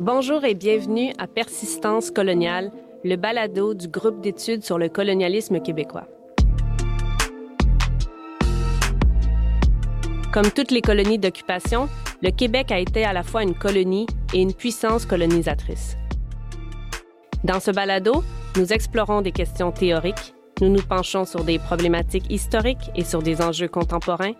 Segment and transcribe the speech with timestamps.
[0.00, 2.72] Bonjour et bienvenue à Persistance coloniale,
[3.04, 6.08] le balado du groupe d'études sur le colonialisme québécois.
[10.32, 11.88] Comme toutes les colonies d'occupation,
[12.22, 15.96] le Québec a été à la fois une colonie et une puissance colonisatrice.
[17.44, 18.24] Dans ce balado,
[18.56, 23.40] nous explorons des questions théoriques, nous nous penchons sur des problématiques historiques et sur des
[23.40, 24.34] enjeux contemporains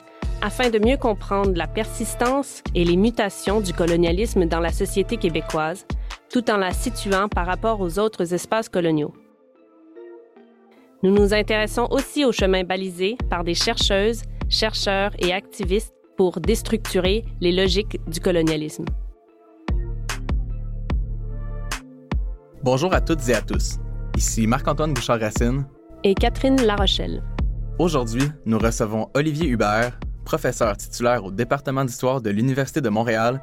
[0.45, 5.87] afin de mieux comprendre la persistance et les mutations du colonialisme dans la société québécoise,
[6.31, 9.15] tout en la situant par rapport aux autres espaces coloniaux.
[11.03, 17.25] Nous nous intéressons aussi au chemin balisé par des chercheuses, chercheurs et activistes pour déstructurer
[17.41, 18.85] les logiques du colonialisme.
[22.63, 23.79] Bonjour à toutes et à tous.
[24.15, 25.67] Ici Marc-Antoine Bouchard-Racine
[26.03, 27.23] et Catherine Larochelle.
[27.79, 33.41] Aujourd'hui, nous recevons Olivier Hubert, professeur titulaire au département d'histoire de l'Université de Montréal,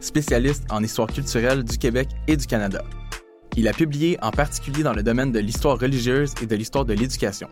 [0.00, 2.82] spécialiste en histoire culturelle du Québec et du Canada.
[3.56, 6.92] Il a publié en particulier dans le domaine de l'histoire religieuse et de l'histoire de
[6.92, 7.48] l'éducation.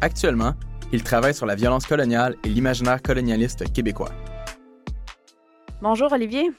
[0.00, 0.54] Actuellement,
[0.92, 4.10] il travaille sur la violence coloniale et l'imaginaire colonialiste québécois.
[5.82, 6.50] Bonjour Olivier.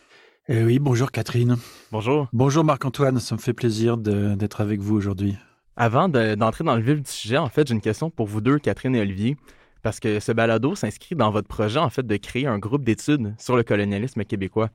[0.48, 1.58] Eh oui, bonjour Catherine.
[1.92, 2.28] Bonjour.
[2.34, 5.38] Bonjour Marc-Antoine, ça me fait plaisir d'être avec vous aujourd'hui.
[5.78, 8.60] Avant d'entrer dans le vif du sujet, en fait, j'ai une question pour vous deux,
[8.60, 9.38] Catherine et Olivier,
[9.82, 13.34] parce que ce balado s'inscrit dans votre projet, en fait, de créer un groupe d'études
[13.38, 14.70] sur le colonialisme québécois.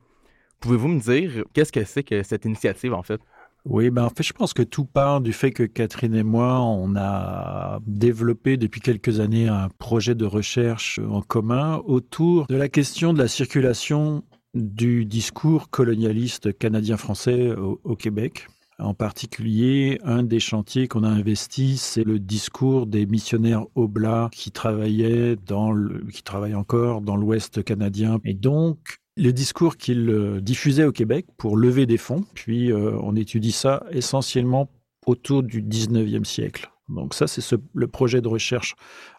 [0.59, 3.21] Pouvez-vous me dire qu'est-ce que c'est que cette initiative, en fait?
[3.65, 6.61] Oui, ben en fait, je pense que tout part du fait que Catherine et moi,
[6.61, 12.69] on a développé depuis quelques années un projet de recherche en commun autour de la
[12.69, 18.47] question de la circulation du discours colonialiste canadien-français au, Québec.
[18.79, 24.51] En particulier, un des chantiers qu'on a investi, c'est le discours des missionnaires oblats qui
[24.51, 25.73] travaillaient dans
[26.13, 28.19] qui travaillent encore dans l'Ouest canadien.
[28.23, 32.23] Et donc, le discours qu'ils euh, diffusaient au Québec pour lever des fonds.
[32.35, 34.69] Puis, euh, on étudie ça essentiellement
[35.07, 36.69] autour du 19e siècle.
[36.87, 37.41] Donc ça, c'est
[37.73, 38.75] le projet de recherche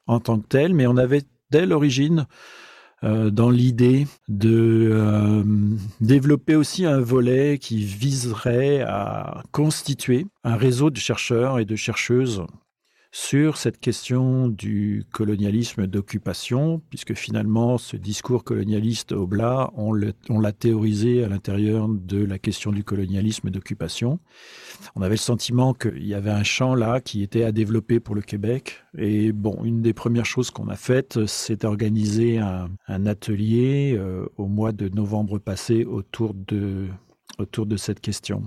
[0.07, 0.73] en tant que tel.
[0.73, 2.27] Mais on avait dès l'origine
[3.05, 5.45] euh, dans l'idée de euh,
[6.01, 12.43] développer aussi un volet qui viserait à constituer un réseau de chercheurs et de chercheuses
[13.11, 21.25] sur cette question du colonialisme d'occupation, puisque finalement ce discours colonialiste oblat, on l'a théorisé
[21.25, 24.19] à l'intérieur de la question du colonialisme d'occupation.
[24.95, 28.15] On avait le sentiment qu'il y avait un champ là qui était à développer pour
[28.15, 28.85] le Québec.
[28.97, 32.69] Et bon, une des premières choses qu'on a faites, c'est d'organiser un,
[33.07, 36.89] atelier euh, au mois de novembre passé autour de,
[37.39, 38.43] autour de cette question.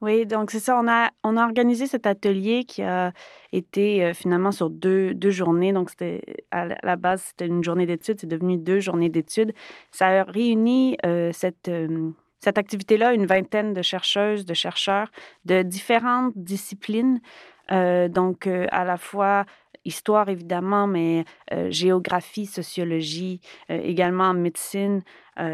[0.00, 0.78] Oui, donc c'est ça.
[0.78, 3.12] On a, on a organisé cet atelier qui a
[3.52, 5.72] été euh, finalement sur deux, deux journées.
[5.72, 8.20] Donc, c'était à la base, c'était une journée d'études.
[8.20, 9.54] C'est devenu deux journées d'études.
[9.90, 12.10] Ça a réuni euh, cette, euh,
[12.40, 15.10] cette activité-là une vingtaine de chercheuses, de chercheurs
[15.44, 17.20] de différentes disciplines.
[17.70, 19.46] donc, à la fois
[19.86, 21.24] histoire évidemment, mais
[21.70, 23.40] géographie, sociologie,
[23.70, 25.02] également médecine,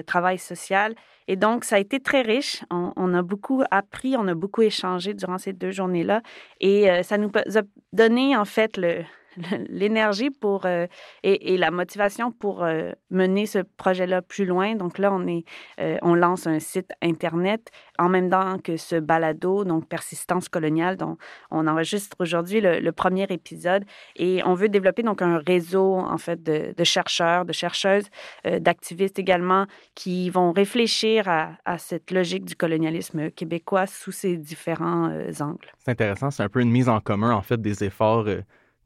[0.06, 0.94] travail social.
[1.30, 2.64] Et donc, ça a été très riche.
[2.70, 6.22] On, a beaucoup appris, on a beaucoup échangé durant ces deux journées-là.
[6.58, 9.04] Et euh, ça nous a donné, en fait, le,
[9.68, 10.86] l'énergie pour euh,
[11.22, 14.74] et, la motivation pour euh, mener ce projet-là plus loin.
[14.74, 15.44] Donc là, on est,
[15.80, 20.96] euh, on lance un site internet en même temps que ce balado, donc persistance coloniale,
[20.96, 21.16] dont
[21.50, 23.84] on enregistre aujourd'hui le, premier épisode.
[24.16, 28.08] Et on veut développer donc un réseau en fait de, chercheurs, de chercheuses,
[28.44, 35.72] d'activistes également qui vont réfléchir à, cette logique du colonialisme québécois sous ses différents angles.
[35.78, 38.26] C'est intéressant, c'est un peu une mise en commun en fait des efforts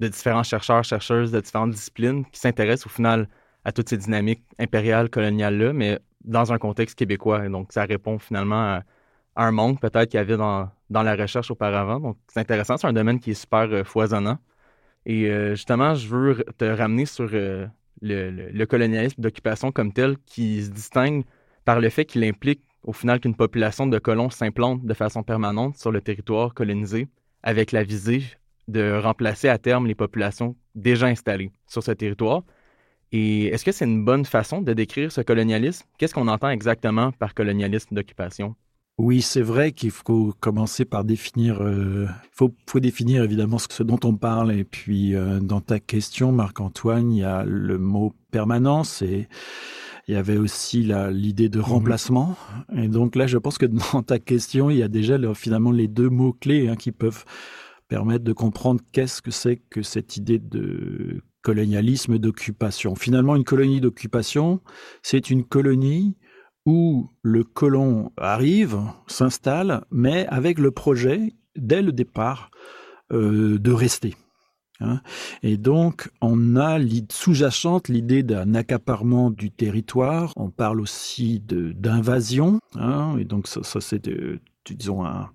[0.01, 3.29] de différents chercheurs, chercheuses de différentes disciplines qui s'intéressent au final
[3.65, 7.49] à toutes ces dynamiques impériales, coloniales-là, mais dans un contexte québécois.
[7.49, 8.83] Donc, ça répond finalement à,
[9.37, 12.01] un manque peut-être qu'il y avait dans, dans, la recherche auparavant.
[12.01, 12.77] Donc, c'est intéressant.
[12.77, 14.39] C'est un domaine qui est super euh, foisonnant.
[15.07, 17.67] Et euh, justement, je veux te ramener sur euh,
[18.01, 21.25] le, le, colonialisme d'occupation comme tel qui se distingue
[21.65, 25.77] par le fait qu'il implique au final qu'une population de colons s'implante de façon permanente
[25.77, 27.09] sur le territoire colonisé
[27.43, 28.23] avec la visée
[28.69, 32.43] de remplacer à terme les populations déjà installées sur ce territoire.
[33.13, 35.87] Et est-ce que c'est une bonne façon de décrire ce colonialisme?
[35.99, 38.57] Qu'est-ce qu'on entend exactement par colonialisme d'occupation?
[38.97, 41.57] Oui, c'est vrai qu'il faut commencer par définir.
[41.61, 44.53] Il euh, faut, faut, définir évidemment ce dont on parle.
[44.53, 49.29] Et puis, euh, dans ta question, Marc-Antoine, il y a le mot permanence et
[50.07, 51.65] il y avait aussi l'idée de mhm.
[51.65, 52.37] remplacement.
[52.77, 55.89] Et donc là, je pense que dans ta question, il y a déjà finalement les
[55.89, 57.25] deux mots clés hein, qui peuvent
[57.95, 62.97] permettre de comprendre qu'est-ce que c'est que cette idée de colonialisme d'occupation.
[62.97, 64.61] Finalement, une colonie d'occupation,
[65.01, 66.17] c'est une colonie
[66.67, 72.51] où le colon arrive, s'installe, mais avec le projet, dès le départ,
[73.13, 74.17] euh, de rester.
[74.81, 75.01] Hein.
[75.45, 76.81] Et donc, on a
[77.13, 80.33] sous-jacente l'idée d'un accaparement du territoire.
[80.35, 82.59] On parle aussi d'invasion.
[82.75, 83.17] Hein.
[83.21, 84.11] Et donc, ça, c'est
[84.73, 85.31] disons un,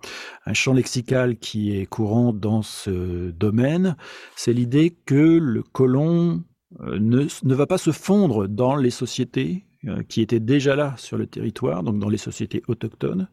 [0.53, 3.95] champ lexical qui est courant dans ce domaine.
[4.35, 6.43] C'est l'idée que le colon
[6.81, 10.95] euh, ne, ne, va pas se fondre dans les sociétés euh, qui étaient déjà là
[10.97, 13.27] sur le territoire, donc dans les sociétés autochtones,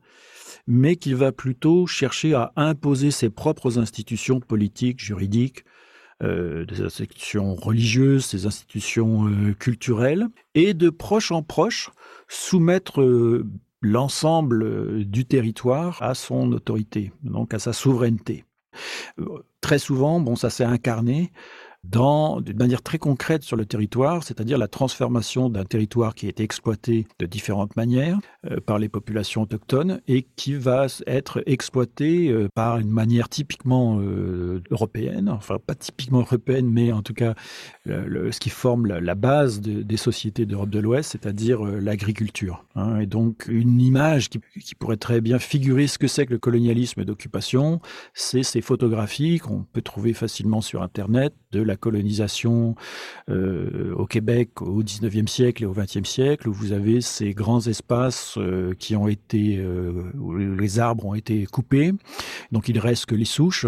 [0.67, 5.65] mais qu'il va plutôt chercher à imposer ses propres institutions politiques, juridiques,
[6.23, 9.27] euh, des institutions religieuses, des institutions
[9.59, 11.91] culturelles, et de proche en proche
[12.29, 13.03] soumettre
[13.81, 18.45] l'ensemble du territoire à son autorité, donc à sa souveraineté.
[19.61, 21.33] Très souvent, bon, ça s'est incarné
[21.91, 26.43] d'une manière très concrète sur le territoire, c'est-à-dire la transformation d'un territoire qui a été
[26.43, 28.19] exploité de différentes manières
[28.51, 33.99] euh, par les populations autochtones et qui va être exploité euh, par une manière typiquement
[34.01, 37.35] euh, européenne, enfin pas typiquement européenne, mais en tout cas
[37.87, 42.65] ce qui forme la, base des sociétés d'Europe de l'Ouest, c'est-à-dire l'agriculture.
[42.75, 42.99] Hein.
[42.99, 44.41] et donc une image qui,
[44.79, 47.81] pourrait très bien figurer ce que c'est que le colonialisme d'occupation,
[48.13, 52.75] c'est ces photographies qu'on peut trouver facilement sur Internet de la colonisation
[53.29, 57.67] euh, au Québec au 19e siècle et au 20e siècle, où vous avez ces grands
[57.67, 61.93] espaces euh, qui ont été, euh, où les arbres ont été coupés,
[62.53, 63.67] donc il reste que les souches.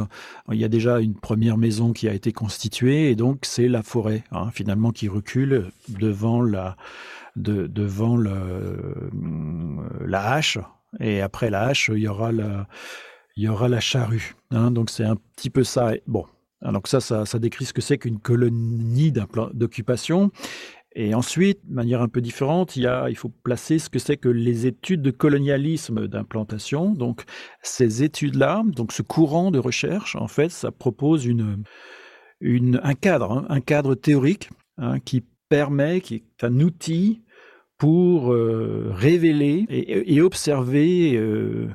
[0.50, 3.82] Il y a déjà une première maison qui a été constituée, et donc c'est la
[3.82, 6.76] forêt, hein, finalement, qui recule devant la,
[7.36, 9.10] de, devant le,
[10.06, 10.58] la hache,
[11.00, 12.66] et après la hache, il y aura la,
[13.38, 14.34] il y aura la charrue.
[14.50, 15.92] Hein, donc c'est un petit peu ça.
[16.06, 16.26] Bon,
[16.62, 20.30] donc ça, ça, décrit ce que c'est qu'une colonie d'occupation.
[20.94, 23.98] Et ensuite, de manière un peu différente, il, y a, il faut placer ce que
[23.98, 26.92] c'est que les études de colonialisme d'implantation.
[26.92, 27.22] Donc
[27.62, 31.62] ces études-là, donc ce courant de recherche, en fait, ça propose une,
[32.40, 37.22] une, un cadre, hein, un cadre théorique hein, qui permet, qui est un outil
[37.76, 41.68] pour euh, révéler et, observer, euh,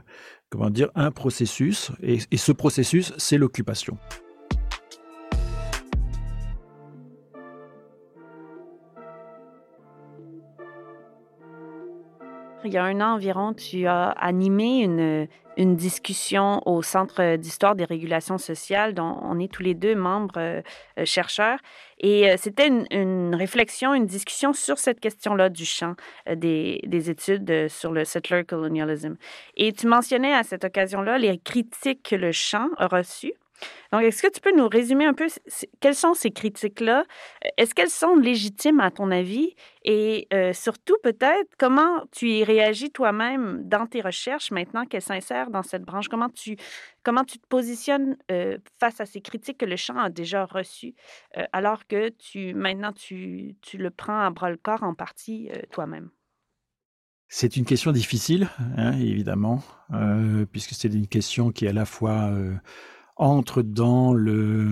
[0.49, 1.91] comment dire, un processus.
[2.01, 3.97] et ce processus, c'est l'occupation.
[12.65, 15.27] Il y a un an environ, tu as animé une,
[15.57, 20.37] une discussion au Centre d'histoire des régulations sociales, dont on est tous les deux membres
[20.37, 20.61] euh,
[20.99, 21.59] euh, chercheurs.
[21.99, 25.95] Et euh, c'était une, réflexion, une discussion sur cette question-là du champ
[26.33, 29.15] des, des, études sur le settler colonialism.
[29.55, 33.33] Et tu mentionnais à cette occasion-là les critiques que le champ a reçues.
[33.91, 35.27] Donc, est-ce que tu peux nous résumer un peu
[35.79, 37.05] quelles sont ces critiques-là?
[37.57, 39.55] Est-ce qu'elles sont légitimes à ton avis?
[39.83, 45.49] Et euh, surtout, peut-être, comment tu y réagis toi-même dans tes recherches maintenant qu'elles s'insèrent
[45.49, 46.07] dans cette branche?
[46.07, 46.55] Comment tu,
[47.03, 50.95] comment tu te positionnes euh, face à ces critiques que le champ a déjà reçues,
[51.37, 56.09] euh, alors que tu, maintenant, tu, tu, le prends à bras-le-corps en partie toi-même?
[57.27, 59.63] C'est une question difficile, hein, évidemment,
[60.51, 62.31] puisque c'est une question qui est à la fois
[63.15, 64.67] entre dans le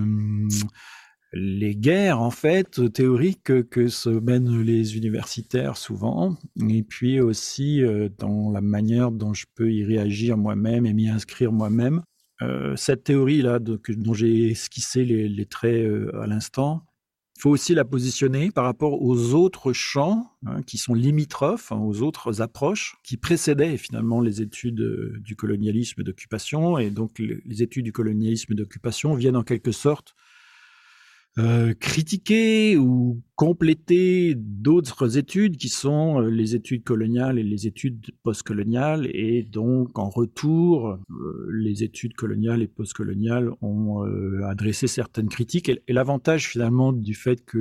[1.32, 6.36] les guerres en fait théoriques que se mènent les universitaires souvent,
[6.68, 11.08] et puis aussi euh, dans la manière dont je peux y réagir moi-même et m'y
[11.08, 12.02] inscrire moi-même.
[12.42, 16.82] Euh, cette théorie là dont j'ai esquissé les, traits euh, à l'instant,
[17.38, 22.02] faut aussi la positionner par rapport aux autres champs hein, qui sont limitrophes, hein, aux
[22.02, 26.78] autres approches qui précédaient finalement les études euh, du colonialisme d'occupation.
[26.78, 30.14] Et donc les études du colonialisme d'occupation viennent en quelque sorte
[31.38, 38.04] euh, critiquer ou compléter d'autres études qui sont euh, les études coloniales et les études
[38.22, 39.08] postcoloniales.
[39.14, 44.02] Et donc en retour euh, les études coloniales et postcoloniales ont
[44.44, 45.70] adressé certaines critiques.
[45.70, 47.58] Et, l'avantage finalement du fait que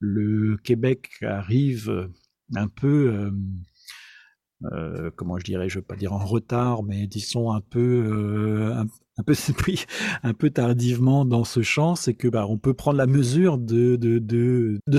[0.00, 2.10] le, Québec arrive
[2.56, 3.30] un peu
[5.16, 8.72] comment je dirais, je veux pas dire en retard, mais disons un peu,
[10.22, 13.98] un peu tardivement dans ce champ, c'est que bah, on peut prendre la mesure de,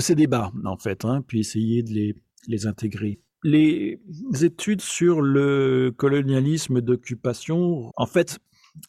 [0.00, 2.14] ces débats, en fait, hein, puis essayer de
[2.48, 3.20] les, intégrer.
[3.44, 4.00] Les
[4.42, 8.38] études sur le colonialisme d'occupation, en fait,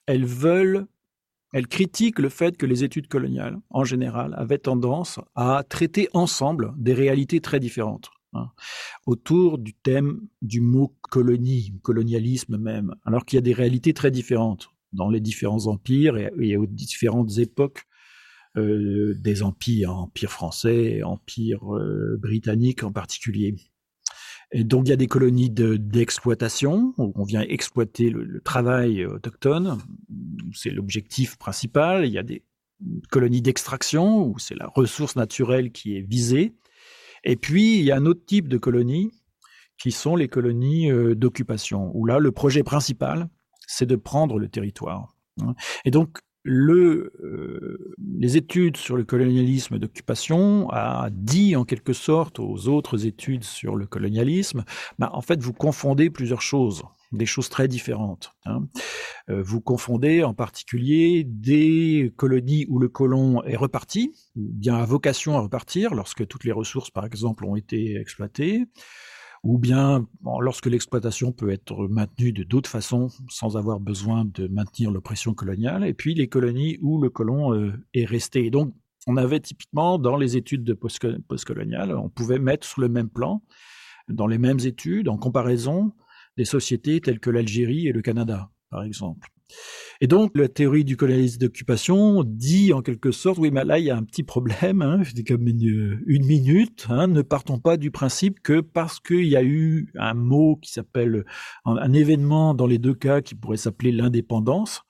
[0.06, 0.86] elles veulent,
[1.54, 6.74] elles critiquent le fait que les études coloniales, en général, avaient tendance à traiter ensemble
[6.78, 8.10] des réalités très différentes.
[8.36, 8.50] Hein,
[9.06, 14.10] autour du thème du mot colonie, colonialisme même, alors qu'il y a des réalités très
[14.10, 17.84] différentes dans les différents empires et, aux différentes époques
[18.58, 23.56] euh, des empires, empire français, empire euh, britannique en particulier.
[24.54, 29.80] Donc il y a des colonies d'exploitation, où on vient exploiter le, travail autochtone,
[30.54, 32.06] c'est l'objectif principal.
[32.06, 32.44] Il y a des
[33.10, 36.54] colonies d'extraction, où c'est la ressource naturelle qui est visée.
[37.24, 39.12] Et puis il y a un autre type de colonies,
[39.80, 43.30] qui sont les colonies euh, d'occupation, où là le projet principal,
[43.74, 45.16] c'est de prendre le territoire.
[45.86, 52.68] Et donc euh, les études sur le colonialisme d'occupation a dit en quelque sorte aux
[52.68, 54.66] autres études sur le colonialisme,
[55.00, 58.34] bah, en fait, vous confondez plusieurs choses, des choses très différentes.
[58.46, 58.68] Hein.
[59.30, 64.86] Euh, vous confondez en particulier des colonies où le colon est reparti, ou bien a
[64.86, 68.66] vocation à repartir lorsque toutes les ressources, par exemple, ont été exploitées
[69.44, 70.08] ou bien
[70.40, 75.86] lorsque l'exploitation peut être maintenue de d'autres façons sans avoir besoin de maintenir l'oppression coloniale,
[75.86, 78.50] et puis les colonies où le colon euh, est resté.
[78.50, 78.74] donc,
[79.06, 83.44] on avait typiquement dans les études de postcoloniales, on pouvait mettre sur le même plan,
[84.08, 85.92] dans les mêmes études, en comparaison,
[86.38, 89.33] des sociétés telles que l'Algérie et le Canada, par exemple.
[90.02, 93.86] Et donc, la théorie du colonialisme d'occupation dit en quelque sorte, oui, mais là, il
[93.86, 97.92] y a un petit problème, hein, c'est comme une, minute, hein, ne partons pas du
[97.92, 101.26] principe que parce qu'il y a eu un mot qui s'appelle,
[101.66, 104.82] un, événement dans les deux cas qui pourrait s'appeler l'indépendance,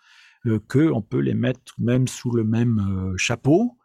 [0.45, 3.77] euh, qu'on peut les mettre même sous le même euh, chapeau,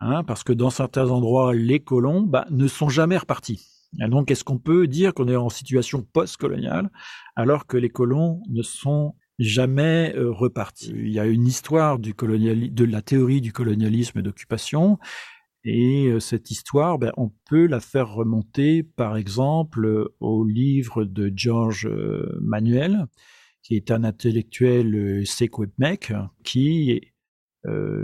[0.00, 3.66] hein, parce que dans certains endroits, les colons bah, ne sont jamais repartis.
[4.00, 6.90] Et donc, est-ce qu'on peut dire qu'on est en situation post-coloniale
[7.34, 10.92] alors que les colons ne sont jamais euh, reparti.
[10.94, 14.98] Il y a une histoire du de la théorie du colonialisme d'occupation,
[15.64, 21.32] et euh, cette histoire, ben, on peut la faire remonter, par exemple, au livre de
[21.34, 23.06] George euh, Manuel,
[23.62, 26.12] qui est un intellectuel Sekwebmek,
[26.44, 27.00] qui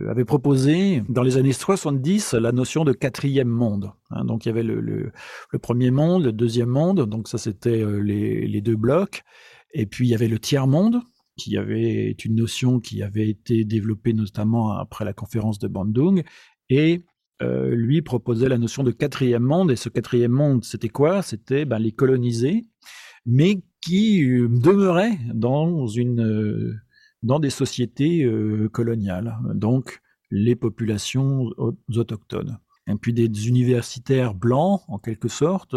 [0.08, 3.92] avait proposé dans les années 70 la notion de quatrième monde.
[4.10, 4.24] Hein.
[4.24, 8.48] donc il y avait le, le, premier monde, le deuxième monde, donc ça c'était les,
[8.48, 9.22] les, deux blocs,
[9.72, 11.00] et puis il y avait le tiers monde,
[11.36, 16.22] qui avait une notion qui avait été développée notamment après la conférence de Bandung,
[16.68, 17.04] et
[17.42, 21.22] euh, lui proposait la notion de quatrième monde, et ce quatrième monde, c'était quoi?
[21.22, 22.64] C'était ben, les coloniser,
[23.26, 26.74] mais qui euh, demeuraient dans, une, euh,
[27.22, 28.28] dans des sociétés
[28.72, 31.50] coloniales, donc les populations
[31.94, 32.58] autochtones.
[32.88, 35.76] Et puis des universitaires blancs, en quelque sorte,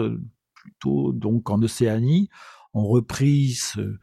[0.53, 2.29] plutôt donc en Océanie,
[2.73, 3.97] ont repris ce,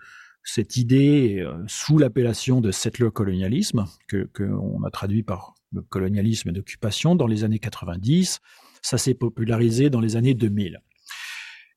[0.44, 6.52] cette idée euh, sous l'appellation de settler colonialisme, que qu'on a traduit par le colonialisme
[6.52, 8.40] d'occupation dans les années 90.
[8.82, 10.80] Ça s'est popularisé dans les années 2000.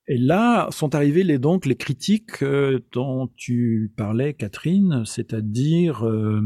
[0.08, 6.42] Et là sont arrivées les, donc les critiques euh, dont tu parlais, Catherine, c'est-à-dire euh,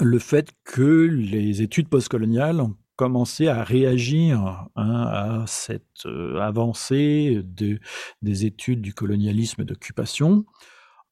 [0.00, 6.06] le fait que les études postcoloniales ont commencé à réagir hein, à cette
[6.40, 7.80] avancée de,
[8.20, 10.44] des études du colonialisme d'occupation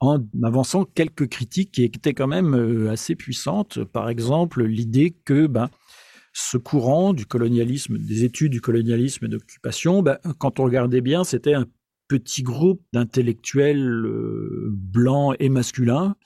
[0.01, 3.85] en avançant quelques critiques qui étaient quand même euh, assez puissantes.
[3.85, 5.69] Par exemple, l'idée que ben,
[6.33, 11.55] ce courant du colonialisme, des études du colonialisme d'occupation, ben, quand on regardait bien, c'était
[11.55, 11.67] un
[12.09, 16.17] petit groupe d'intellectuels euh, blancs et masculins,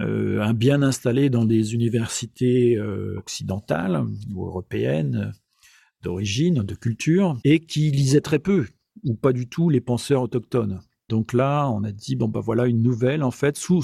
[0.00, 2.80] euh, bien installé dans des universités
[3.16, 5.32] occidentales ou européennes
[6.02, 8.66] d'origine, de culture, et qui lisaient très peu
[9.04, 10.80] ou pas du tout les penseurs autochtones.
[11.10, 13.82] Donc là, on a dit, bon, ben voilà une nouvelle, en fait, sous,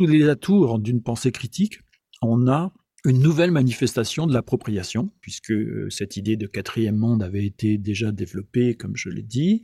[0.00, 1.78] les atours d'une pensée critique,
[2.22, 2.72] on a
[3.04, 8.10] une nouvelle manifestation de l'appropriation, puisque euh, cette idée de quatrième monde avait été déjà
[8.10, 9.62] développée, comme je l'ai dit.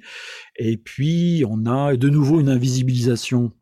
[0.61, 3.53] Et puis, on a de nouveau une invisibilisation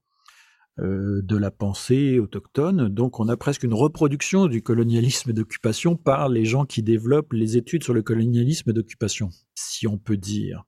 [0.79, 2.91] euh, de la pensée autochtone.
[2.91, 7.57] Donc, on a presque une reproduction du colonialisme d'occupation par les gens qui développent les
[7.57, 10.67] études sur le colonialisme d'occupation, si on peut dire.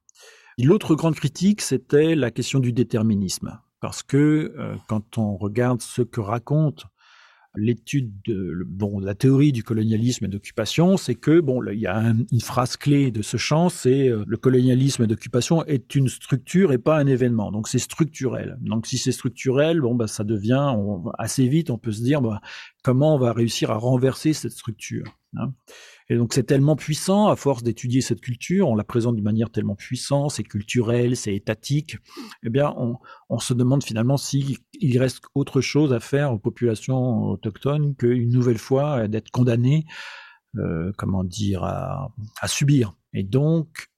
[0.58, 3.60] L'autre grande critique, c'était la question du déterminisme.
[3.80, 6.86] Parce que euh, quand on regarde ce que raconte
[7.56, 12.40] l'étude de bon la théorie du colonialisme d'occupation, c'est que bon il y a une
[12.40, 16.98] phrase clé de ce champ, c'est euh, le colonialisme d'occupation est une structure et pas
[16.98, 17.52] un événement.
[17.52, 18.56] Donc c'est structurel.
[18.60, 20.74] Donc si c'est structurel, bon bah ça devient
[21.18, 22.40] assez vite on peut se dire bah,
[22.86, 25.18] comment on va réussir à renverser cette structure.
[25.36, 25.52] Hein.
[26.08, 29.50] Et donc c'est tellement puissant, à force d'étudier cette culture, on la présente d'une manière
[29.50, 31.96] tellement puissante, c'est culturel, c'est étatique,
[32.44, 32.72] eh bien
[33.28, 34.58] on, se demande finalement s'il
[35.00, 39.84] reste autre chose à faire aux populations autochtones qu'une nouvelle fois d'être condamnées,
[40.54, 42.12] euh, comment dire, à,
[42.46, 42.94] subir.
[43.14, 43.88] Et donc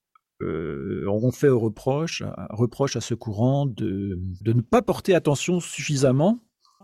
[0.41, 6.41] euh, on fait reproche, reproche à ce courant de, de ne pas porter attention suffisamment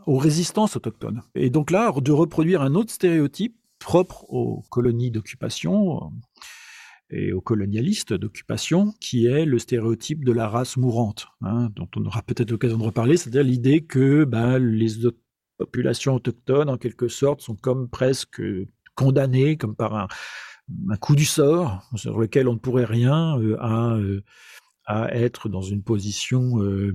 [0.07, 1.23] aux résistances autochtones.
[1.35, 6.13] Et donc là, de reproduire un autre stéréotype propre aux colonies d'occupation.
[7.11, 12.05] et aux colonialistes d'occupation, qui est le stéréotype de la race mourante, hein, dont on
[12.07, 15.07] aura peut-être l'occasion de reparler, c'est-à-dire l'idée que ben, les
[15.59, 18.43] populations autochtones, en quelque sorte, sont comme presque
[18.95, 20.09] condamnées, comme par un,
[20.91, 24.23] un coup du sort, sur lequel on ne pourrait rien, euh, à, euh,
[24.87, 26.95] à être dans une position euh,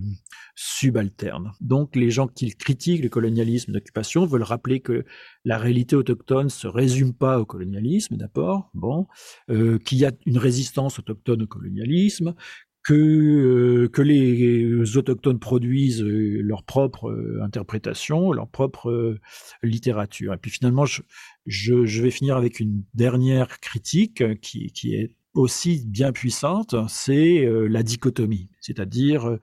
[0.55, 1.51] subalterne.
[1.62, 5.05] Donc les gens qui critiquent le colonialisme d'occupation veulent rappeler que
[5.46, 9.08] la réalité autochtone se résume pas au colonialisme d'abord, bon,
[9.50, 12.36] euh, qu'il y a une résistance autochtone au colonialisme,
[12.84, 19.17] que, euh, que les autochtones produisent euh, leur propre euh, interprétation, leur propre
[19.63, 20.34] littérature.
[20.34, 21.01] Et puis finalement, je,
[21.46, 27.48] je, je, vais finir avec une dernière critique qui, qui est aussi bien puissante, c'est
[27.67, 29.38] la dichotomie, c'est-à-dire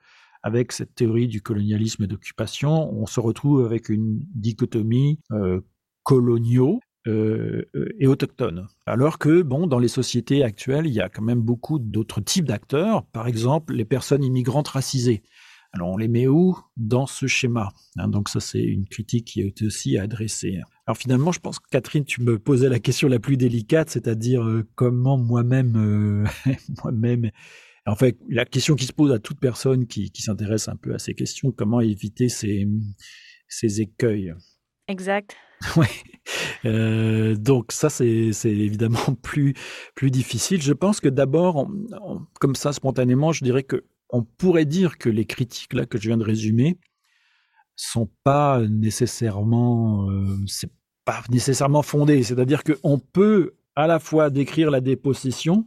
[0.47, 5.61] avec cette théorie du colonialisme d'occupation, on se retrouve avec une dichotomie euh,
[6.05, 6.79] coloniaux
[7.09, 7.65] euh,
[7.99, 8.69] et autochtones.
[8.87, 12.45] Alors que, bon, dans les sociétés actuelles, il y a quand même beaucoup d'autres types
[12.45, 15.25] d'acteurs, par exemple les personnes immigrantes racisées.
[15.73, 16.57] Alors on les met où?
[16.77, 20.61] Dans ce schéma hein, Donc ça c'est une critique qui a été aussi adressée.
[20.87, 24.45] Alors finalement, je pense que Catherine, tu me posais la question la plus délicate, c'est-à-dire
[24.45, 26.29] euh, comment moi-même,
[26.85, 27.31] moi-même
[27.87, 30.93] en fait, la question qui se pose à toute personne qui, qui s'intéresse un peu
[30.95, 32.67] à ces questions, comment éviter ces,
[33.49, 34.35] ces écueils?
[34.89, 35.37] Exact.
[35.77, 35.87] Oui.
[36.67, 39.55] Euh, donc ça, c'est évidemment plus,
[39.95, 40.61] plus difficile.
[40.61, 41.71] Je pense que d'abord,
[42.41, 46.09] comme ça, spontanément, je dirais que on pourrait dire que les critiques là que je
[46.09, 46.79] viens de résumer
[47.75, 50.71] sont pas nécessairement, euh, c'est
[51.07, 52.23] pas nécessairement fondées.
[52.23, 55.67] C'est-à-dire qu'on peut à la fois décrire la dépossession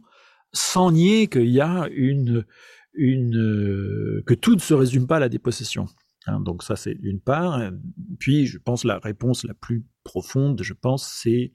[0.52, 2.44] sans nier qu'il y a une,
[2.92, 5.86] une euh, que tout ne se résume pas à la dépossession.
[6.26, 7.72] Hein, donc ça c'est une part.
[8.18, 11.52] Puis je pense la réponse la plus profonde, je pense, c'est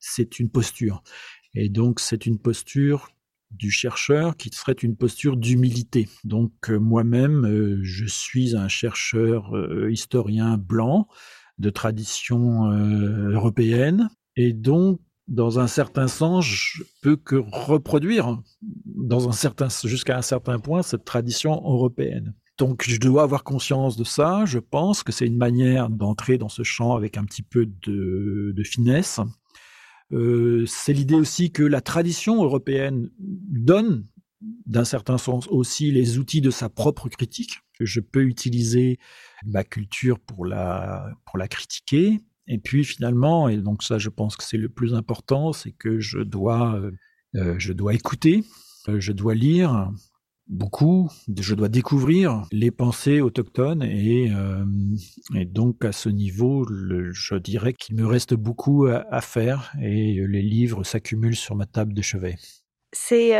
[0.00, 1.02] c'est une posture.
[1.54, 3.10] Et donc c'est une posture
[3.50, 6.08] du chercheur qui serait une posture d'humilité.
[6.24, 9.52] Donc euh, moi-même, euh, je suis un chercheur
[9.88, 11.06] historien blanc
[11.58, 14.08] de tradition européenne.
[14.36, 18.40] Et donc dans un certain sens, je peux que reproduire,
[18.86, 22.34] dans un certain, jusqu'à un certain point, cette tradition européenne.
[22.56, 24.44] Donc, je dois avoir conscience de ça.
[24.46, 28.52] Je pense que c'est une manière d'entrer dans ce champ avec un petit peu de,
[28.56, 29.20] de finesse.
[30.12, 34.06] Euh, c'est l'idée aussi que la tradition européenne donne,
[34.66, 37.60] d'un certain sens aussi, les outils de sa propre critique.
[37.80, 38.98] Je peux utiliser
[39.44, 44.36] ma culture pour la, pour la critiquer, et puis finalement, et donc ça je pense
[44.36, 46.90] que c'est le plus important, c'est que je dois, euh,
[47.36, 48.42] euh, je dois écouter,
[48.88, 49.92] euh, je dois lire
[50.46, 54.32] beaucoup, je dois découvrir les pensées autochtones et,
[55.44, 56.66] donc à ce niveau,
[57.12, 61.66] je dirais qu'il me reste beaucoup à, à, faire et les livres s'accumulent sur ma
[61.66, 62.36] table de chevet.
[62.94, 63.34] C'est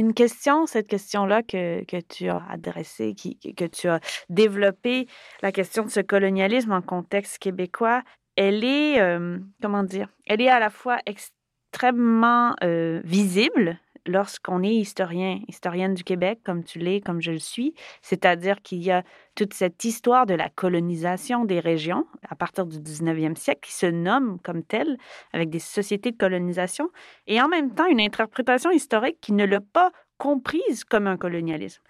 [0.00, 5.06] une question, cette question-là que, que, tu as adressée, qui, que tu as développée,
[5.42, 8.02] la question de ce colonialisme en contexte québécois,
[8.36, 14.74] elle est, euh, comment dire, elle est à la fois extrêmement euh, visible lorsqu'on est
[14.74, 19.02] historien, historienne du Québec, comme tu l'es, comme je le suis, c'est-à-dire qu'il y a
[19.34, 23.86] toute cette histoire de la colonisation des régions à partir du 19e siècle qui se
[23.86, 24.96] nomme comme telle,
[25.32, 26.90] avec des sociétés de colonisation,
[27.26, 31.82] et en même temps une interprétation historique qui ne l'a pas comprise comme un colonialisme.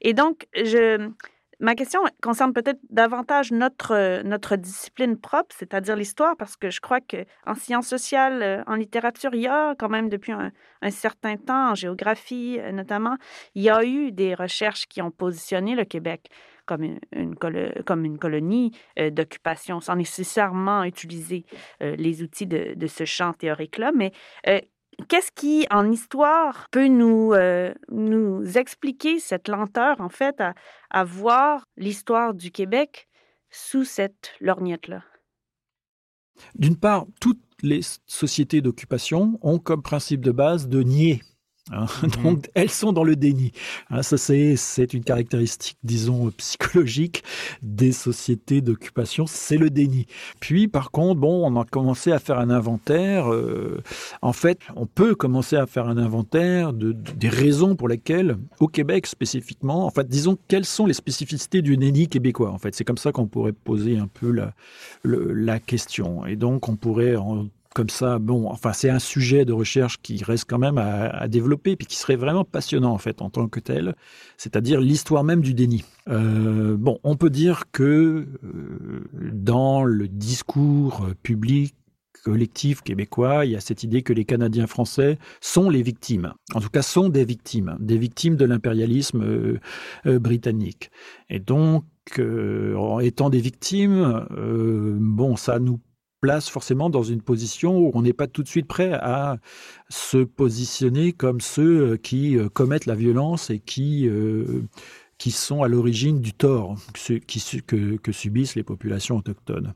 [0.00, 1.10] Et donc, je,
[1.60, 6.80] Ma question concerne peut-être davantage notre, euh, notre discipline propre, c'est-à-dire l'histoire, parce que je
[6.80, 10.52] crois qu'en sciences sociales, euh, en littérature, il y a quand même depuis un,
[10.90, 13.16] certain temps, en géographie euh, notamment,
[13.56, 16.28] il y a eu des recherches qui ont positionné le Québec
[16.64, 17.34] comme une,
[17.86, 18.72] comme une colonie
[19.10, 21.46] d'occupation, sans nécessairement utiliser
[21.80, 23.90] les outils de, de ce champ théorique-là.
[23.94, 24.12] Mais
[25.06, 30.54] Qu'est-ce qui, en histoire, peut nous, euh, nous expliquer cette lenteur, en fait, à,
[30.90, 33.08] à voir l'histoire du Québec
[33.50, 35.04] sous cette lorgnette-là?
[36.54, 41.22] D'une part, toutes les sociétés d'occupation ont comme principe de base de nier
[41.72, 41.86] Hein.
[42.02, 42.22] Mhm.
[42.22, 43.52] Donc, elles sont dans le déni.
[43.90, 47.22] Hein, ça, c'est, une caractéristique, disons, psychologique
[47.62, 50.06] des sociétés d'occupation, c'est le déni.
[50.40, 53.32] Puis, par contre, bon, on a commencé à faire un inventaire.
[53.32, 53.82] Euh,
[54.22, 58.68] en fait, on peut commencer à faire un inventaire de, des raisons pour lesquelles, au
[58.68, 62.50] Québec spécifiquement, en fait, disons, quelles sont les spécificités du déni québécois.
[62.50, 64.54] En fait, c'est comme ça qu'on pourrait poser un peu la,
[65.04, 66.26] la question.
[66.26, 67.48] Et donc, on pourrait en
[67.78, 71.76] comme ça, bon, enfin, c'est un sujet de recherche qui reste quand même à, développer,
[71.76, 73.94] puis qui serait vraiment passionnant en fait en tant que tel,
[74.36, 75.84] c'est-à-dire l'histoire même du déni.
[76.08, 81.76] Euh, bon, on peut dire que euh, dans le discours public
[82.24, 86.60] collectif québécois, il y a cette idée que les Canadiens français sont les victimes, en
[86.60, 90.90] tout cas sont des victimes, des victimes de l'impérialisme euh, britannique.
[91.30, 91.84] Et donc,
[92.18, 94.26] euh, en étant des victimes,
[94.98, 95.78] bon, ça nous
[96.20, 99.38] place forcément dans une position où on n'est pas tout de suite prêt à
[99.88, 104.08] se positionner comme ceux qui commettent la violence et qui
[105.18, 106.76] qui sont à l'origine du tort
[107.66, 109.74] que, subissent les populations autochtones.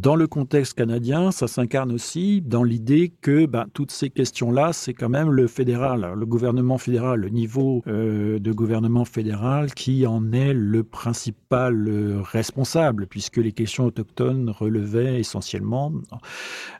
[0.00, 4.94] Dans le contexte canadien, ça s'incarne aussi dans l'idée que ben, toutes ces questions-là, c'est
[4.94, 10.30] quand même le fédéral, le gouvernement fédéral, le niveau euh, de gouvernement fédéral qui en
[10.30, 15.92] est le principal euh, responsable, puisque les questions autochtones relevaient essentiellement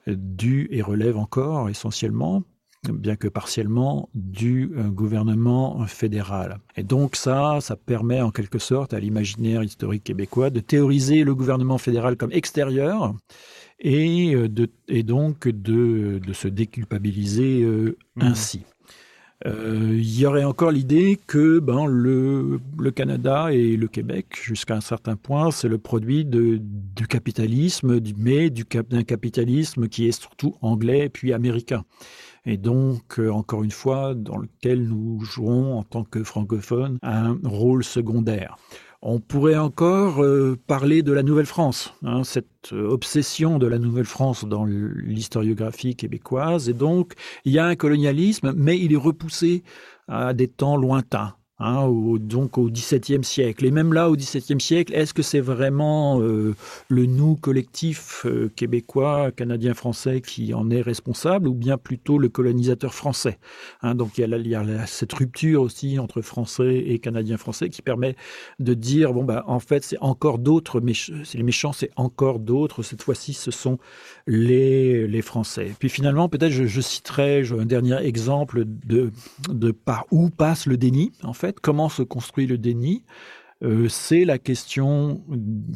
[0.07, 2.45] du et relèvent encore essentiellement
[2.85, 6.59] bien que partiellement, du euh, gouvernement fédéral.
[6.77, 11.35] Et donc ça, ça permet en quelque sorte à l'imaginaire historique québécois de théoriser le
[11.35, 13.15] gouvernement fédéral comme extérieur
[13.81, 18.23] et, euh, de, et donc de, de, se déculpabiliser euh, mmh.
[18.23, 18.63] ainsi.
[19.45, 24.81] Il y aurait encore l'idée que ben, le, le, Canada et le Québec, jusqu'à un
[24.81, 31.09] certain point, c'est le produit de, du capitalisme, mais d'un capitalisme qui est surtout anglais
[31.09, 31.85] puis américain
[32.49, 37.37] et donc, euh, encore une fois, dans lequel nous jouons en tant que francophones un
[37.45, 38.57] rôle secondaire.
[39.03, 44.47] On pourrait encore euh, parler de la Nouvelle-France, hein, cette euh, obsession de la Nouvelle-France
[44.47, 46.71] dans l'historiographie québécoise.
[46.71, 47.13] Et donc,
[47.45, 49.63] il y a un colonialisme, mais il est repoussé
[50.09, 51.35] à des temps lointains.
[51.61, 51.91] Hein,
[52.21, 53.67] donc au XVIIe siècle.
[53.67, 56.55] Et même là, au XVIIe siècle, est-ce que c'est vraiment euh,
[56.89, 62.29] le nous collectif euh, québécois, canadien, français qui en est responsable, ou bien plutôt le
[62.29, 63.39] colonisateur français
[63.83, 68.15] hein, Donc il y, a, cette rupture aussi entre français et canadien français qui permet
[68.61, 70.81] de dire bon bah en fait c'est encore d'autres,
[71.25, 72.85] c'est les méchants, c'est encore d'autres.
[72.85, 73.79] Cette fois-ci, ce sont
[74.29, 75.73] les les Français.
[75.79, 79.11] Puis finalement, peut-être je, je citerai un dernier exemple de
[79.49, 83.05] de par où passe le déni en fait comment se construit le déni.
[83.63, 85.25] Euh, c'est la question,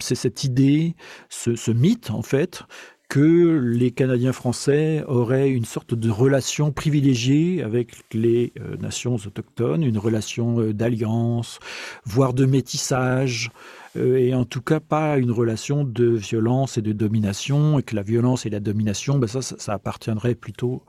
[0.00, 0.94] c'est cette idée,
[1.28, 2.62] ce, mythe en fait,
[3.12, 9.82] que les Canadiens français auraient une sorte de relation privilégiée avec les euh, nations autochtones,
[9.82, 11.58] une relation euh, d'alliance,
[12.06, 13.50] voire de métissage,
[13.98, 17.94] euh, et en tout cas pas une relation de violence et de domination, et que
[17.94, 20.82] la violence et la domination, ben ça, ça, appartiendrait plutôt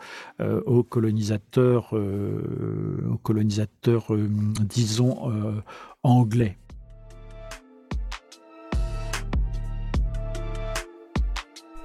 [0.65, 4.07] aux colonisateurs, aux colonisateurs
[4.61, 5.29] disons,
[6.03, 6.57] anglais.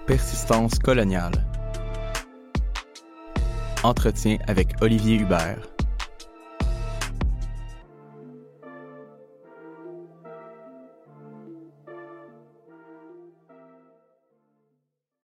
[0.09, 1.35] Persistance coloniale.
[3.83, 5.59] Entretien avec Olivier Hubert.